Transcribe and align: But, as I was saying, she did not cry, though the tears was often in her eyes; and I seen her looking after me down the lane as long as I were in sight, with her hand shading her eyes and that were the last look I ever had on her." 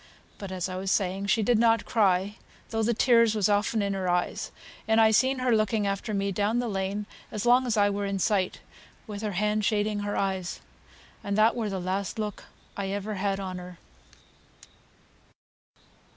But, 0.39 0.51
as 0.51 0.67
I 0.67 0.77
was 0.77 0.89
saying, 0.89 1.27
she 1.27 1.43
did 1.43 1.59
not 1.59 1.85
cry, 1.85 2.37
though 2.71 2.81
the 2.81 2.91
tears 2.95 3.35
was 3.35 3.47
often 3.47 3.83
in 3.83 3.93
her 3.93 4.09
eyes; 4.09 4.51
and 4.87 4.99
I 4.99 5.11
seen 5.11 5.37
her 5.37 5.55
looking 5.55 5.85
after 5.85 6.11
me 6.11 6.31
down 6.31 6.57
the 6.57 6.67
lane 6.67 7.05
as 7.31 7.45
long 7.45 7.67
as 7.67 7.77
I 7.77 7.87
were 7.91 8.07
in 8.07 8.17
sight, 8.17 8.61
with 9.05 9.21
her 9.21 9.33
hand 9.33 9.63
shading 9.63 9.99
her 9.99 10.17
eyes 10.17 10.59
and 11.23 11.37
that 11.37 11.55
were 11.55 11.69
the 11.69 11.79
last 11.79 12.17
look 12.17 12.45
I 12.75 12.87
ever 12.89 13.13
had 13.13 13.39
on 13.39 13.59
her." 13.59 13.77